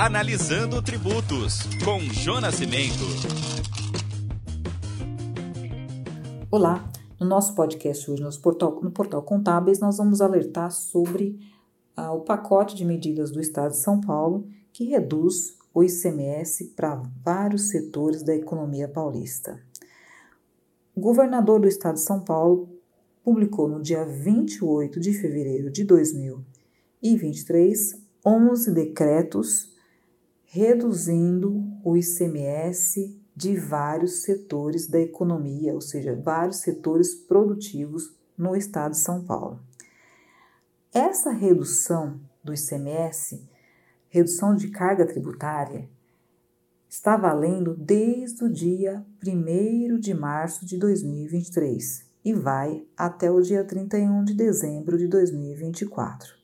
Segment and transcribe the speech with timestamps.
[0.00, 3.02] Analisando Tributos, com Jonas Cimento.
[6.48, 11.40] Olá, no nosso podcast hoje, no portal, no portal Contábeis, nós vamos alertar sobre
[11.96, 17.02] ah, o pacote de medidas do Estado de São Paulo que reduz o ICMS para
[17.24, 19.60] vários setores da economia paulista.
[20.94, 22.68] O governador do Estado de São Paulo
[23.24, 29.76] publicou no dia 28 de fevereiro de 2023 11 decretos
[30.50, 38.92] reduzindo o ICMS de vários setores da economia, ou seja, vários setores produtivos no estado
[38.92, 39.60] de São Paulo.
[40.92, 43.46] Essa redução do ICMS,
[44.08, 45.86] redução de carga tributária,
[46.88, 53.62] está valendo desde o dia 1 de março de 2023 e vai até o dia
[53.64, 56.37] 31 de dezembro de 2024.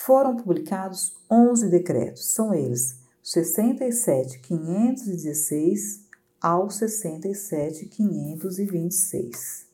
[0.00, 6.04] Foram publicados 11 decretos, são eles 67.516
[6.40, 9.66] ao 67.526.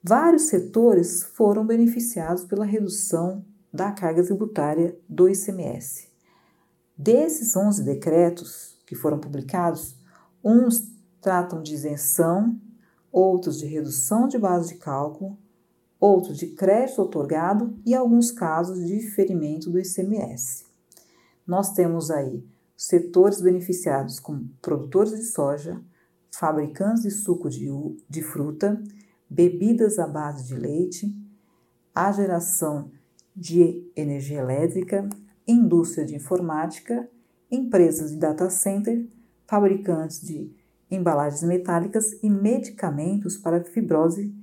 [0.00, 6.06] Vários setores foram beneficiados pela redução da carga tributária do ICMS.
[6.96, 9.96] Desses 11 decretos que foram publicados,
[10.44, 12.56] uns tratam de isenção
[13.10, 15.36] outros de redução de base de cálculo,
[16.00, 20.64] outros de crédito otorgado e alguns casos de diferimento do ICMS.
[21.46, 22.44] Nós temos aí
[22.76, 25.82] setores beneficiados como produtores de soja,
[26.30, 27.68] fabricantes de suco de,
[28.08, 28.80] de fruta,
[29.28, 31.12] bebidas à base de leite,
[31.94, 32.90] a geração
[33.34, 35.08] de energia elétrica,
[35.46, 37.08] indústria de informática,
[37.50, 39.06] empresas de data center,
[39.46, 40.52] fabricantes de
[40.90, 44.34] embalagens metálicas e medicamentos para fibrose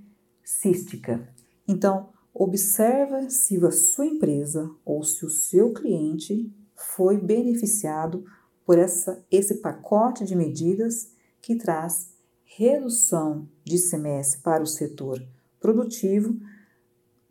[0.44, 1.28] cística.
[1.68, 8.26] Então, observa se a sua empresa ou se o seu cliente foi beneficiado
[8.66, 15.26] por essa, esse pacote de medidas que traz redução de ICMS para o setor
[15.60, 16.38] produtivo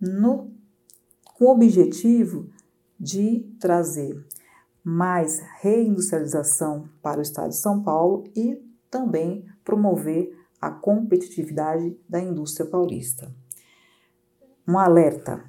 [0.00, 0.50] no,
[1.34, 2.50] com o objetivo
[2.98, 4.24] de trazer
[4.82, 12.68] mais reindustrialização para o estado de São Paulo e também promover a competitividade da indústria
[12.68, 13.34] paulista.
[14.66, 15.44] Um alerta: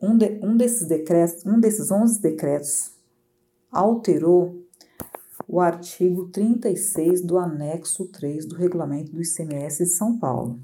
[0.00, 2.92] um, de, um desses decretos, um desses 11 decretos
[3.70, 4.62] alterou
[5.46, 10.60] o artigo 36 do anexo 3 do regulamento do ICMS de São Paulo.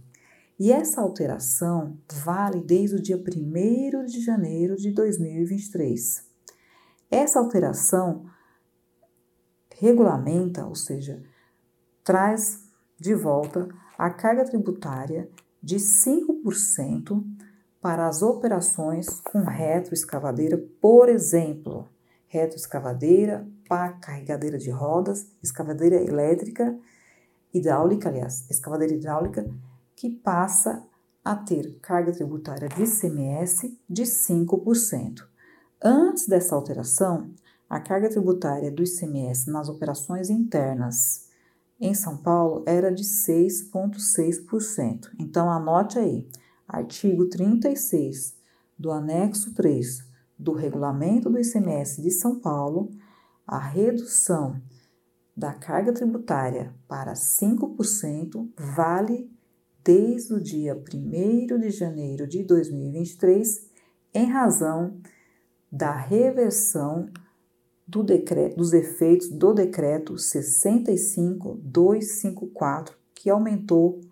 [0.59, 6.25] E essa alteração vale desde o dia 1 de janeiro de 2023.
[7.11, 8.27] Essa alteração
[9.79, 11.23] regulamenta, ou seja,
[12.03, 12.65] traz
[12.99, 15.31] de volta a carga tributária
[15.63, 17.25] de 5%
[17.81, 21.89] para as operações com retroescavadeira, por exemplo,
[22.27, 26.77] retroescavadeira, pá, carregadeira de rodas, escavadeira elétrica,
[27.53, 29.49] hidráulica, aliás, escavadeira hidráulica,
[29.95, 30.83] que passa
[31.25, 35.27] a ter carga tributária de ICMS de 5%.
[35.83, 37.31] Antes dessa alteração,
[37.69, 41.28] a carga tributária do ICMS nas operações internas
[41.81, 45.11] em São Paulo era de 6,6%.
[45.19, 46.29] Então, anote aí,
[46.67, 48.37] artigo 36
[48.79, 50.07] do anexo 3
[50.39, 52.91] do regulamento do ICMS de São Paulo,
[53.47, 54.61] a redução
[55.37, 59.31] da carga tributária para 5% vale
[59.85, 63.69] desde o dia 1 de janeiro de 2023,
[64.13, 65.01] em razão
[65.71, 67.09] da reversão
[67.89, 74.03] do decreto, dos efeitos do decreto 65254, que aumentou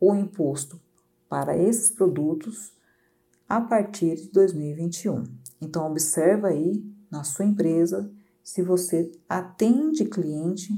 [0.00, 0.80] o imposto
[1.28, 2.72] para esses produtos
[3.48, 5.24] a partir de 2021.
[5.60, 6.80] Então observa aí
[7.10, 8.08] na sua empresa
[8.40, 10.72] se você atende cliente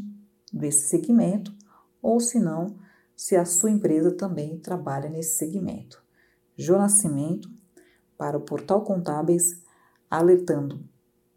[0.51, 1.55] desse segmento
[2.01, 2.75] ou se não,
[3.15, 6.03] se a sua empresa também trabalha nesse segmento.
[6.57, 7.51] Jô Nascimento
[8.17, 9.63] para o Portal Contábeis
[10.11, 10.89] alertando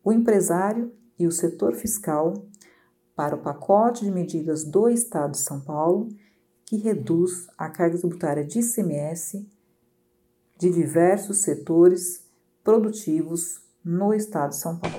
[0.04, 2.46] o empresário e o setor fiscal
[3.16, 6.10] para o pacote de medidas do Estado de São Paulo
[6.66, 9.48] que reduz a carga tributária de ICMS
[10.58, 12.24] de diversos setores
[12.64, 14.98] produtivos no Estado de São Paulo.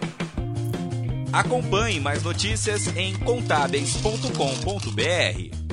[1.32, 5.63] Acompanhe mais notícias em contábeis.com.br.